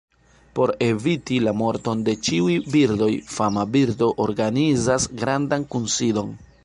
[0.59, 6.35] Por eviti la morton de ĉiuj birdoj, fama birdo organizas grandan kunsidon.